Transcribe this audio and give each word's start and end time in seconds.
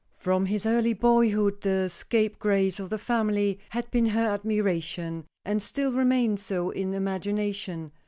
From 0.15 0.47
his 0.47 0.65
early 0.65 0.93
boyhood 0.93 1.61
the 1.61 1.87
scapegrace 1.87 2.79
of 2.79 2.89
the 2.89 2.97
family 2.97 3.59
had 3.69 3.91
been 3.91 4.07
her 4.07 4.25
admiration, 4.29 5.25
and 5.45 5.61
still 5.61 5.91
remained 5.91 6.39
so, 6.39 6.71
in 6.71 6.95
imagination. 6.95 7.91